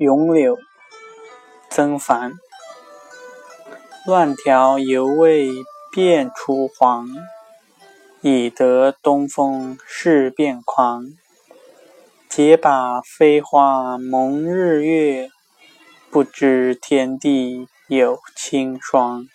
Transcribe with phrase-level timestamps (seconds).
[0.00, 0.56] 咏柳·
[1.68, 2.34] 曾凡。
[4.06, 5.50] 乱条犹未
[5.92, 7.08] 变初黄，
[8.20, 11.04] 已得东风事变狂。
[12.28, 15.30] 结把飞花蒙日月，
[16.12, 19.26] 不知天地有清霜。